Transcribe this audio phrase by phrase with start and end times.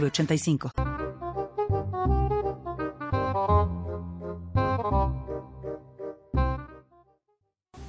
[0.00, 0.70] 906985.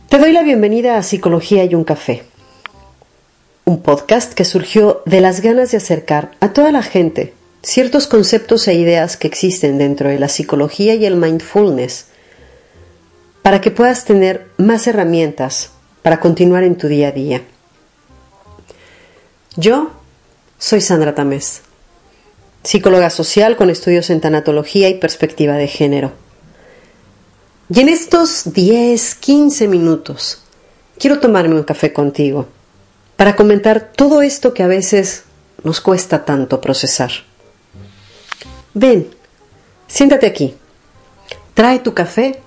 [0.10, 2.24] Te doy la bienvenida a Psicología y un café,
[3.66, 7.34] un podcast que surgió de las ganas de acercar a toda la gente
[7.64, 12.08] ciertos conceptos e ideas que existen dentro de la psicología y el mindfulness
[13.42, 17.42] para que puedas tener más herramientas para continuar en tu día a día.
[19.58, 19.92] Yo
[20.58, 21.62] soy Sandra Tamés,
[22.66, 26.12] psicóloga social con estudios en tanatología y perspectiva de género.
[27.70, 30.42] Y en estos 10, 15 minutos
[30.98, 32.48] quiero tomarme un café contigo
[33.16, 35.24] para comentar todo esto que a veces
[35.64, 37.12] nos cuesta tanto procesar.
[38.74, 39.10] Ven,
[39.88, 40.56] siéntate aquí,
[41.54, 42.42] trae tu café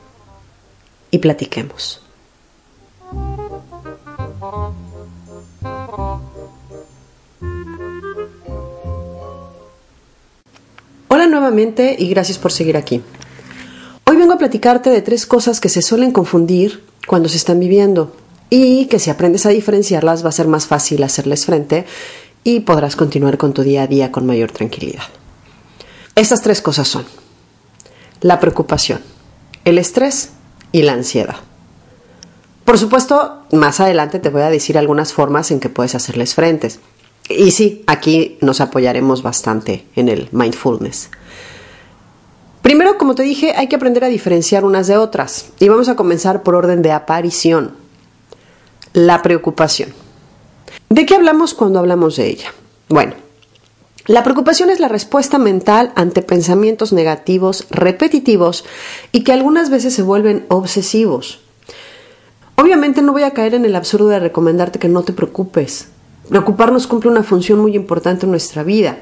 [1.10, 2.02] y platiquemos.
[11.48, 13.02] Nuevamente y gracias por seguir aquí.
[14.04, 18.14] Hoy vengo a platicarte de tres cosas que se suelen confundir cuando se están viviendo
[18.50, 21.86] y que si aprendes a diferenciarlas va a ser más fácil hacerles frente
[22.44, 25.04] y podrás continuar con tu día a día con mayor tranquilidad.
[26.14, 27.06] Estas tres cosas son
[28.20, 29.00] la preocupación,
[29.64, 30.30] el estrés
[30.72, 31.36] y la ansiedad.
[32.66, 36.80] Por supuesto, más adelante te voy a decir algunas formas en que puedes hacerles frentes.
[37.28, 41.10] Y sí, aquí nos apoyaremos bastante en el mindfulness.
[42.62, 45.50] Primero, como te dije, hay que aprender a diferenciar unas de otras.
[45.58, 47.72] Y vamos a comenzar por orden de aparición.
[48.92, 49.92] La preocupación.
[50.88, 52.52] ¿De qué hablamos cuando hablamos de ella?
[52.88, 53.14] Bueno,
[54.06, 58.64] la preocupación es la respuesta mental ante pensamientos negativos repetitivos
[59.12, 61.40] y que algunas veces se vuelven obsesivos.
[62.56, 65.88] Obviamente no voy a caer en el absurdo de recomendarte que no te preocupes.
[66.28, 68.98] Preocuparnos cumple una función muy importante en nuestra vida.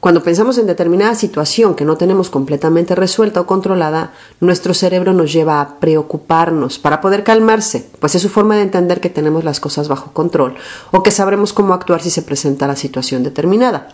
[0.00, 5.30] Cuando pensamos en determinada situación que no tenemos completamente resuelta o controlada, nuestro cerebro nos
[5.30, 9.60] lleva a preocuparnos para poder calmarse, pues es su forma de entender que tenemos las
[9.60, 10.54] cosas bajo control
[10.90, 13.88] o que sabremos cómo actuar si se presenta la situación determinada.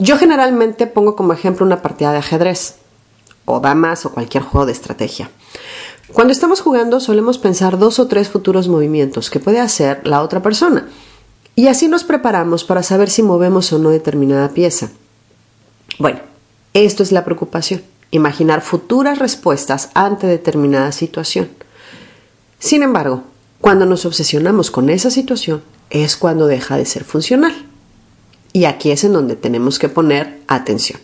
[0.00, 2.78] Yo generalmente pongo como ejemplo una partida de ajedrez,
[3.44, 5.30] o damas o cualquier juego de estrategia.
[6.12, 10.42] Cuando estamos jugando solemos pensar dos o tres futuros movimientos que puede hacer la otra
[10.42, 10.88] persona
[11.54, 14.90] y así nos preparamos para saber si movemos o no determinada pieza.
[15.98, 16.20] Bueno,
[16.74, 21.48] esto es la preocupación, imaginar futuras respuestas ante determinada situación.
[22.58, 23.24] Sin embargo,
[23.60, 27.54] cuando nos obsesionamos con esa situación es cuando deja de ser funcional.
[28.52, 31.00] Y aquí es en donde tenemos que poner atención.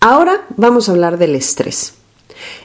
[0.00, 1.94] Ahora vamos a hablar del estrés.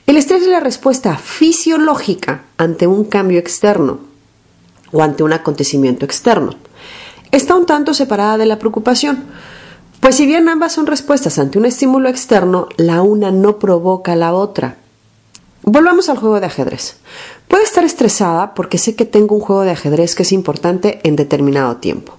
[0.06, 4.00] El estrés es la respuesta fisiológica ante un cambio externo,
[4.96, 6.56] o ante un acontecimiento externo.
[7.32, 9.26] Está un tanto separada de la preocupación,
[10.00, 14.34] pues si bien ambas son respuestas ante un estímulo externo, la una no provoca la
[14.34, 14.78] otra.
[15.64, 16.98] Volvamos al juego de ajedrez.
[17.48, 21.16] Puedo estar estresada porque sé que tengo un juego de ajedrez que es importante en
[21.16, 22.18] determinado tiempo.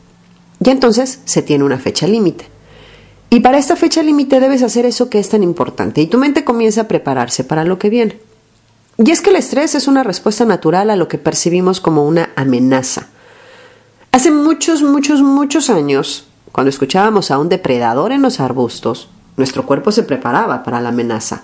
[0.62, 2.46] Y entonces se tiene una fecha límite.
[3.30, 6.44] Y para esta fecha límite debes hacer eso que es tan importante y tu mente
[6.44, 8.18] comienza a prepararse para lo que viene.
[8.98, 12.30] Y es que el estrés es una respuesta natural a lo que percibimos como una
[12.34, 13.08] amenaza.
[14.10, 19.92] Hace muchos, muchos, muchos años, cuando escuchábamos a un depredador en los arbustos, nuestro cuerpo
[19.92, 21.42] se preparaba para la amenaza.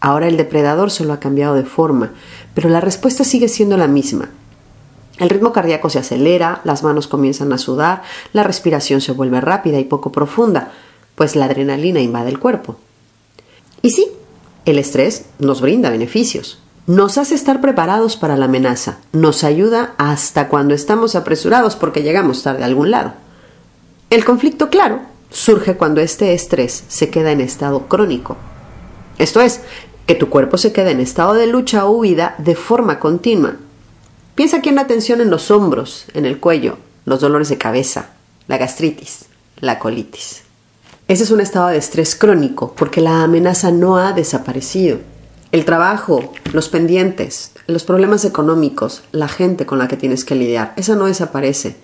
[0.00, 2.12] Ahora el depredador solo ha cambiado de forma,
[2.54, 4.28] pero la respuesta sigue siendo la misma.
[5.18, 8.02] El ritmo cardíaco se acelera, las manos comienzan a sudar,
[8.34, 10.72] la respiración se vuelve rápida y poco profunda,
[11.14, 12.76] pues la adrenalina invade el cuerpo.
[13.80, 14.08] Y sí,
[14.66, 20.48] el estrés nos brinda beneficios, nos hace estar preparados para la amenaza, nos ayuda hasta
[20.48, 23.12] cuando estamos apresurados porque llegamos tarde a algún lado.
[24.08, 25.00] El conflicto, claro,
[25.30, 28.36] surge cuando este estrés se queda en estado crónico.
[29.18, 29.62] Esto es,
[30.06, 33.56] que tu cuerpo se queda en estado de lucha o huida de forma continua.
[34.36, 38.10] Piensa aquí en la tensión en los hombros, en el cuello, los dolores de cabeza,
[38.46, 39.24] la gastritis,
[39.58, 40.42] la colitis.
[41.08, 44.98] Ese es un estado de estrés crónico porque la amenaza no ha desaparecido
[45.52, 50.72] el trabajo, los pendientes, los problemas económicos, la gente con la que tienes que lidiar,
[50.76, 51.76] esa no desaparece,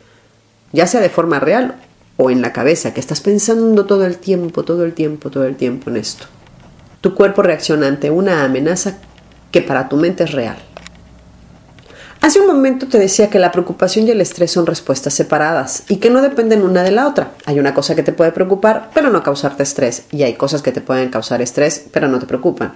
[0.73, 1.77] ya sea de forma real
[2.17, 5.57] o en la cabeza, que estás pensando todo el tiempo, todo el tiempo, todo el
[5.57, 6.27] tiempo en esto.
[7.01, 8.99] Tu cuerpo reacciona ante una amenaza
[9.51, 10.57] que para tu mente es real.
[12.21, 15.97] Hace un momento te decía que la preocupación y el estrés son respuestas separadas y
[15.97, 17.33] que no dependen una de la otra.
[17.47, 20.71] Hay una cosa que te puede preocupar, pero no causarte estrés, y hay cosas que
[20.71, 22.75] te pueden causar estrés, pero no te preocupan.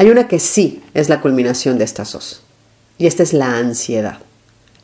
[0.00, 2.42] Hay una que sí es la culminación de estas dos,
[2.98, 4.20] y esta es la ansiedad.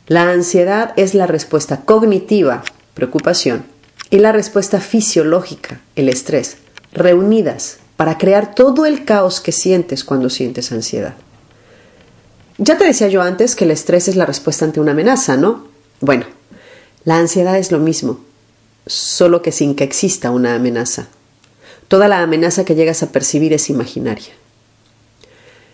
[0.07, 2.63] La ansiedad es la respuesta cognitiva,
[2.93, 3.65] preocupación,
[4.09, 6.57] y la respuesta fisiológica, el estrés,
[6.91, 11.15] reunidas para crear todo el caos que sientes cuando sientes ansiedad.
[12.57, 15.67] Ya te decía yo antes que el estrés es la respuesta ante una amenaza, ¿no?
[16.01, 16.25] Bueno,
[17.05, 18.19] la ansiedad es lo mismo,
[18.85, 21.07] solo que sin que exista una amenaza.
[21.87, 24.33] Toda la amenaza que llegas a percibir es imaginaria.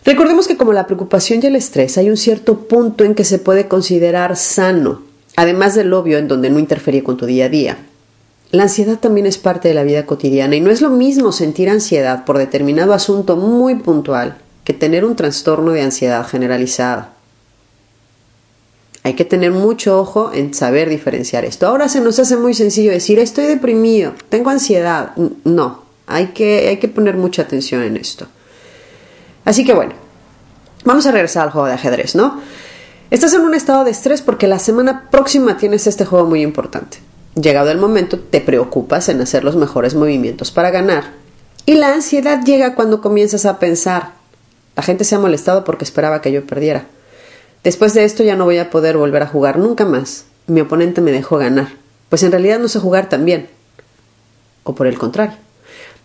[0.04, 3.38] Recordemos que como la preocupación y el estrés hay un cierto punto en que se
[3.38, 5.04] puede considerar sano,
[5.36, 7.78] además del obvio en donde no interfiere con tu día a día.
[8.52, 11.70] La ansiedad también es parte de la vida cotidiana y no es lo mismo sentir
[11.70, 17.14] ansiedad por determinado asunto muy puntual que tener un trastorno de ansiedad generalizada.
[19.04, 21.66] Hay que tener mucho ojo en saber diferenciar esto.
[21.66, 25.14] Ahora se nos hace muy sencillo decir estoy deprimido, tengo ansiedad.
[25.44, 28.28] No, hay que, hay que poner mucha atención en esto.
[29.46, 29.94] Así que bueno,
[30.84, 32.42] vamos a regresar al juego de ajedrez, ¿no?
[33.10, 37.00] Estás en un estado de estrés porque la semana próxima tienes este juego muy importante.
[37.36, 41.14] Llegado el momento, te preocupas en hacer los mejores movimientos para ganar.
[41.66, 44.14] Y la ansiedad llega cuando comienzas a pensar,
[44.76, 46.86] la gente se ha molestado porque esperaba que yo perdiera.
[47.64, 50.26] Después de esto ya no voy a poder volver a jugar nunca más.
[50.48, 51.68] Mi oponente me dejó ganar,
[52.10, 53.50] pues en realidad no sé jugar tan bien.
[54.64, 55.36] O por el contrario.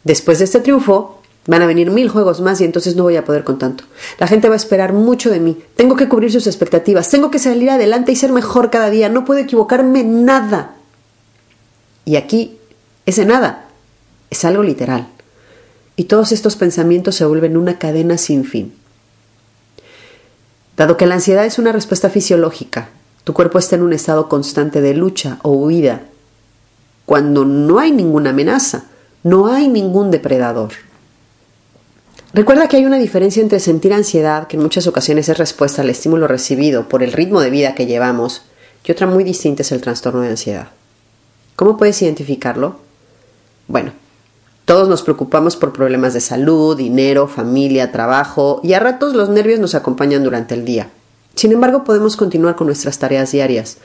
[0.05, 3.25] Después de este triunfo, van a venir mil juegos más y entonces no voy a
[3.25, 3.84] poder con tanto.
[4.19, 5.58] La gente va a esperar mucho de mí.
[5.76, 7.08] Tengo que cubrir sus expectativas.
[7.08, 9.08] Tengo que salir adelante y ser mejor cada día.
[9.08, 10.76] No puedo equivocarme nada.
[12.04, 12.58] Y aquí,
[13.04, 13.66] ese nada
[14.31, 15.08] es algo literal
[15.96, 18.75] y todos estos pensamientos se vuelven una cadena sin fin.
[20.76, 22.90] Dado que la ansiedad es una respuesta fisiológica,
[23.25, 26.02] tu cuerpo está en un estado constante de lucha o huida,
[27.06, 28.84] cuando no hay ninguna amenaza,
[29.22, 30.72] no hay ningún depredador.
[32.32, 35.90] Recuerda que hay una diferencia entre sentir ansiedad, que en muchas ocasiones es respuesta al
[35.90, 38.43] estímulo recibido por el ritmo de vida que llevamos,
[38.84, 40.69] y otra muy distinta es el trastorno de ansiedad.
[41.56, 42.76] ¿Cómo puedes identificarlo?
[43.67, 43.93] Bueno,
[44.64, 49.58] todos nos preocupamos por problemas de salud, dinero, familia, trabajo y a ratos los nervios
[49.58, 50.90] nos acompañan durante el día.
[51.34, 53.79] Sin embargo, podemos continuar con nuestras tareas diarias.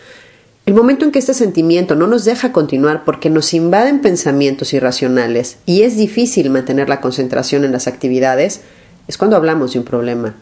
[0.71, 5.57] El momento en que este sentimiento no nos deja continuar porque nos invaden pensamientos irracionales
[5.65, 8.62] y es difícil mantener la concentración en las actividades,
[9.06, 10.33] es cuando hablamos de un problema.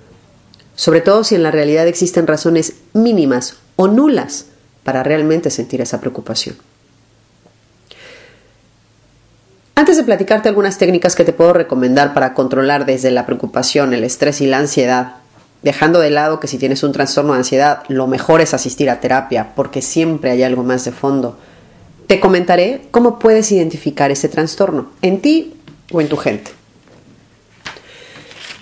[0.75, 4.45] Sobre todo si en la realidad existen razones mínimas o nulas
[4.83, 6.57] para realmente sentir esa preocupación.
[9.73, 14.03] Antes de platicarte algunas técnicas que te puedo recomendar para controlar desde la preocupación, el
[14.03, 15.13] estrés y la ansiedad,
[15.61, 18.99] dejando de lado que si tienes un trastorno de ansiedad, lo mejor es asistir a
[18.99, 21.37] terapia, porque siempre hay algo más de fondo.
[22.07, 25.53] Te comentaré cómo puedes identificar ese trastorno en ti
[25.91, 26.51] o en tu gente.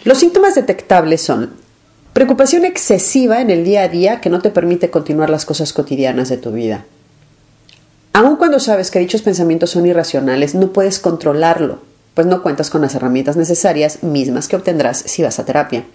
[0.03, 1.51] Los síntomas detectables son
[2.13, 6.29] preocupación excesiva en el día a día que no te permite continuar las cosas cotidianas
[6.29, 6.85] de tu vida
[8.17, 11.77] Aun cuando sabes que dichos pensamientos son irracionales, no puedes controlarlo,
[12.15, 15.85] pues no cuentas con las herramientas necesarias mismas que obtendrás si vas a terapia.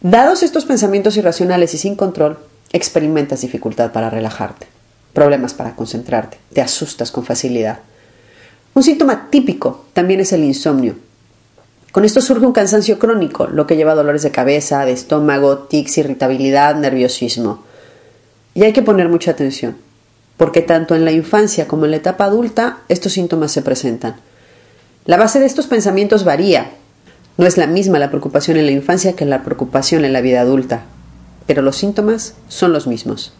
[0.00, 2.38] Dados estos pensamientos irracionales y sin control,
[2.72, 4.66] experimentas dificultad para relajarte,
[5.12, 7.80] problemas para concentrarte, te asustas con facilidad.
[8.74, 10.94] Un síntoma típico también es el insomnio.
[11.90, 15.58] Con esto surge un cansancio crónico, lo que lleva a dolores de cabeza, de estómago,
[15.58, 17.64] tics, irritabilidad, nerviosismo.
[18.54, 19.88] Y hay que poner mucha atención
[20.38, 24.16] porque tanto en la infancia como en la etapa adulta estos síntomas se presentan.
[25.04, 26.70] La base de estos pensamientos varía.
[27.38, 30.40] No es la misma la preocupación en la infancia que la preocupación en la vida
[30.40, 30.82] adulta,
[31.46, 33.32] pero los síntomas son los mismos.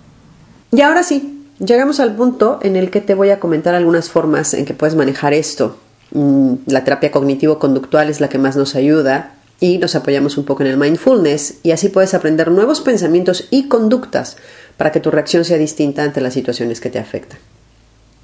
[0.71, 4.55] Y ahora sí, llegamos al punto en el que te voy a comentar algunas formas
[4.55, 5.79] en que puedes manejar esto.
[6.13, 10.63] Mm, la terapia cognitivo-conductual es la que más nos ayuda y nos apoyamos un poco
[10.63, 14.37] en el mindfulness y así puedes aprender nuevos pensamientos y conductas
[14.77, 17.41] para que tu reacción sea distinta ante las situaciones que te afectan.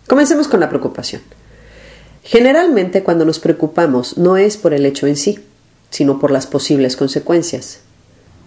[0.06, 1.22] Comencemos con la preocupación.
[2.22, 5.40] Generalmente cuando nos preocupamos no es por el hecho en sí,
[5.94, 7.78] sino por las posibles consecuencias.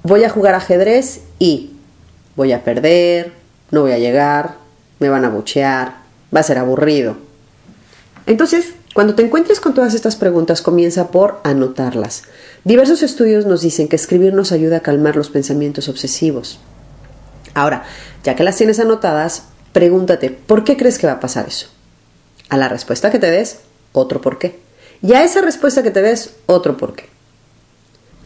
[0.04, 1.72] Voy a jugar ajedrez y
[2.36, 3.32] voy a perder,
[3.72, 4.56] no voy a llegar,
[5.00, 5.96] me van a buchear,
[6.36, 7.16] va a ser aburrido.
[8.26, 12.24] Entonces, cuando te encuentres con todas estas preguntas, comienza por anotarlas.
[12.66, 16.60] Diversos estudios nos dicen que escribir nos ayuda a calmar los pensamientos obsesivos.
[17.54, 17.86] Ahora,
[18.26, 21.68] ya que las tienes anotadas, pregúntate, ¿por qué crees que va a pasar eso?
[22.50, 23.62] A la respuesta que te des,
[23.94, 24.60] otro por qué.
[25.02, 27.17] Y a esa respuesta que te des, otro por qué.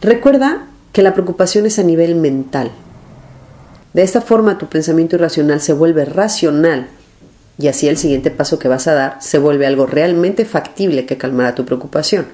[0.02, 2.72] Recuerda que la preocupación es a nivel mental.
[3.92, 6.88] De esta forma tu pensamiento irracional se vuelve racional
[7.56, 11.18] y así el siguiente paso que vas a dar se vuelve algo realmente factible que
[11.18, 12.26] calmará tu preocupación.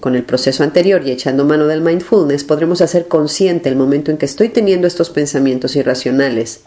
[0.00, 4.16] Con el proceso anterior y echando mano del mindfulness podremos hacer consciente el momento en
[4.16, 6.62] que estoy teniendo estos pensamientos irracionales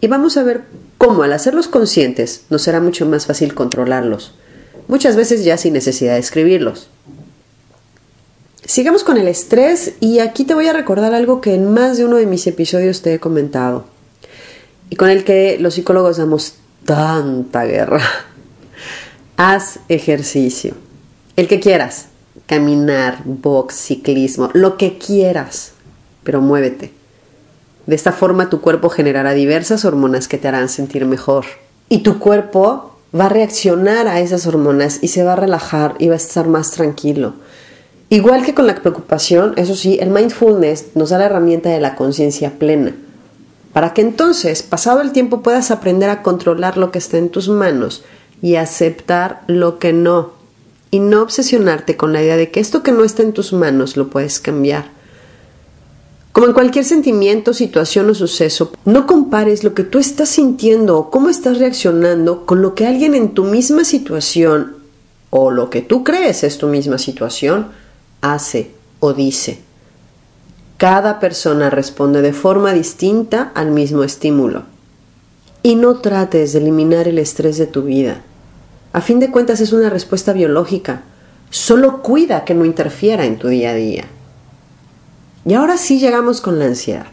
[0.00, 0.60] y vamos a ver
[0.96, 4.34] cómo al hacerlos conscientes nos será mucho más fácil controlarlos,
[4.86, 6.88] muchas veces ya sin necesidad de escribirlos.
[8.66, 12.04] Sigamos con el estrés y aquí te voy a recordar algo que en más de
[12.04, 13.84] uno de mis episodios te he comentado
[14.90, 16.54] y con el que los psicólogos damos
[16.84, 18.00] tanta guerra.
[19.36, 20.74] Haz ejercicio,
[21.36, 22.06] el que quieras,
[22.46, 25.72] caminar, box, ciclismo, lo que quieras,
[26.24, 26.92] pero muévete.
[27.86, 31.44] De esta forma tu cuerpo generará diversas hormonas que te harán sentir mejor.
[31.88, 36.08] Y tu cuerpo va a reaccionar a esas hormonas y se va a relajar y
[36.08, 37.34] va a estar más tranquilo.
[38.08, 41.96] Igual que con la preocupación, eso sí, el mindfulness nos da la herramienta de la
[41.96, 42.94] conciencia plena,
[43.72, 47.48] para que entonces, pasado el tiempo, puedas aprender a controlar lo que está en tus
[47.48, 48.04] manos
[48.40, 50.34] y aceptar lo que no,
[50.92, 53.96] y no obsesionarte con la idea de que esto que no está en tus manos
[53.96, 54.94] lo puedes cambiar.
[56.30, 61.10] Como en cualquier sentimiento, situación o suceso, no compares lo que tú estás sintiendo o
[61.10, 64.76] cómo estás reaccionando con lo que alguien en tu misma situación
[65.30, 67.68] o lo que tú crees es tu misma situación
[68.20, 68.70] hace
[69.00, 69.60] o dice.
[70.76, 74.64] Cada persona responde de forma distinta al mismo estímulo.
[75.62, 78.22] Y no trates de eliminar el estrés de tu vida.
[78.92, 81.02] A fin de cuentas es una respuesta biológica.
[81.50, 84.04] Solo cuida que no interfiera en tu día a día.
[85.44, 87.06] Y ahora sí llegamos con la ansiedad.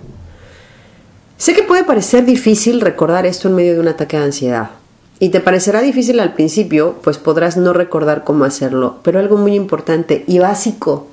[1.38, 4.70] Sé que puede parecer difícil recordar esto en medio de un ataque de ansiedad.
[5.24, 9.56] Y te parecerá difícil al principio, pues podrás no recordar cómo hacerlo, pero algo muy
[9.56, 11.08] importante y básico,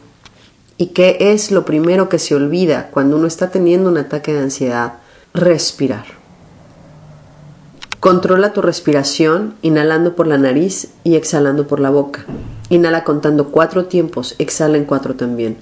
[0.76, 4.40] y que es lo primero que se olvida cuando uno está teniendo un ataque de
[4.40, 4.95] ansiedad,
[5.33, 6.07] respirar.
[8.00, 12.25] Controla tu respiración inhalando por la nariz y exhalando por la boca.
[12.69, 15.57] Inhala contando cuatro tiempos, exhala en cuatro también.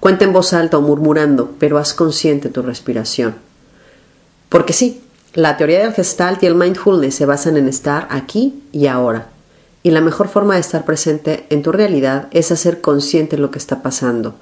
[0.00, 3.36] Cuenta en voz alta o murmurando, pero haz consciente tu respiración.
[4.50, 5.00] Porque sí,
[5.36, 9.26] la teoría del gestalt y el mindfulness se basan en estar aquí y ahora.
[9.82, 13.58] Y la mejor forma de estar presente en tu realidad es hacer consciente lo que
[13.58, 14.36] está pasando.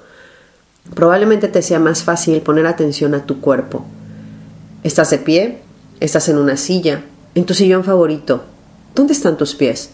[0.93, 3.85] Probablemente te sea más fácil poner atención a tu cuerpo.
[4.83, 5.59] Estás de pie,
[5.99, 7.03] estás en una silla,
[7.35, 8.45] en tu sillón favorito.
[8.95, 9.89] ¿Dónde están tus pies?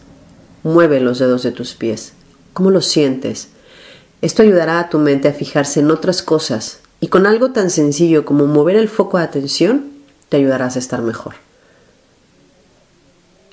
[0.61, 2.13] Mueve los dedos de tus pies.
[2.53, 3.47] ¿Cómo los sientes?
[4.21, 8.23] Esto ayudará a tu mente a fijarse en otras cosas y con algo tan sencillo
[8.23, 9.90] como mover el foco de atención
[10.31, 11.35] te ayudarás a estar mejor.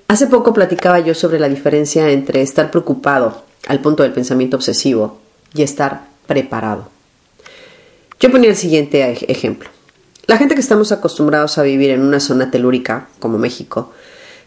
[0.07, 5.19] Hace poco platicaba yo sobre la diferencia entre estar preocupado al punto del pensamiento obsesivo
[5.53, 6.89] y estar preparado.
[8.21, 9.69] Yo ponía el siguiente ejemplo.
[10.29, 13.93] La gente que estamos acostumbrados a vivir en una zona telúrica, como México,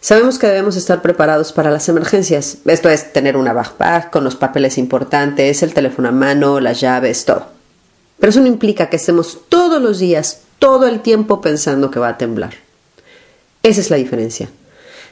[0.00, 2.58] Sabemos que debemos estar preparados para las emergencias.
[2.64, 7.24] Esto es tener una backpack con los papeles importantes, el teléfono a mano, las llaves,
[7.24, 7.46] todo.
[8.18, 12.10] Pero eso no implica que estemos todos los días, todo el tiempo pensando que va
[12.10, 12.54] a temblar.
[13.64, 14.48] Esa es la diferencia.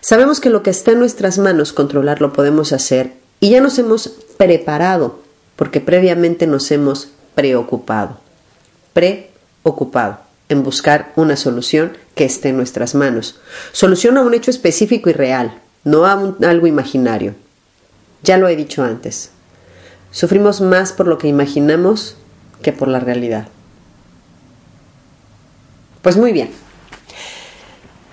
[0.00, 3.76] Sabemos que lo que está en nuestras manos controlar lo podemos hacer y ya nos
[3.80, 5.18] hemos preparado
[5.56, 8.18] porque previamente nos hemos preocupado.
[8.92, 13.40] Preocupado en buscar una solución que esté en nuestras manos.
[13.72, 17.34] Solución a un hecho específico y real, no a algo imaginario.
[18.22, 19.30] Ya lo he dicho antes.
[20.12, 22.14] Sufrimos más por lo que imaginamos
[22.62, 23.48] que por la realidad.
[26.02, 26.50] Pues muy bien.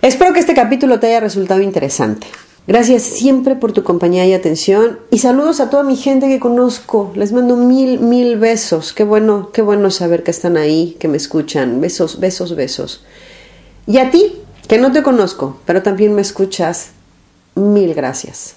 [0.01, 2.27] Espero que este capítulo te haya resultado interesante.
[2.67, 7.13] Gracias siempre por tu compañía y atención y saludos a toda mi gente que conozco.
[7.15, 8.91] Les mando mil, mil besos.
[8.91, 11.79] Qué bueno, qué bueno saber que están ahí, que me escuchan.
[11.79, 13.05] Besos, besos, besos.
[13.85, 16.89] Y a ti, que no te conozco, pero también me escuchas,
[17.55, 18.55] mil gracias.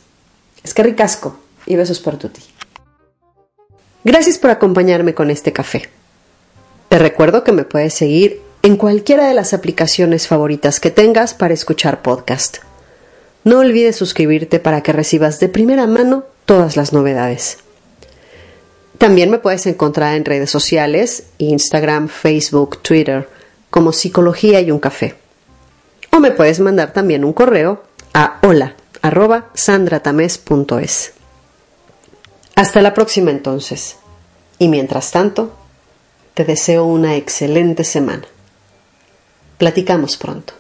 [0.64, 2.42] Es que ricasco y besos tu ti.
[4.02, 5.88] Gracias por acompañarme con este café.
[6.88, 11.54] Te recuerdo que me puedes seguir en cualquiera de las aplicaciones favoritas que tengas para
[11.54, 12.58] escuchar podcast.
[13.42, 17.58] No olvides suscribirte para que recibas de primera mano todas las novedades.
[18.98, 23.28] También me puedes encontrar en redes sociales, Instagram, Facebook, Twitter,
[23.70, 25.14] como Psicología y un Café.
[26.10, 28.74] O me puedes mandar también un correo a hola
[32.56, 33.96] Hasta la próxima entonces.
[34.58, 35.54] Y mientras tanto,
[36.34, 38.26] te deseo una excelente semana.
[39.60, 40.54] Platicamos pronto.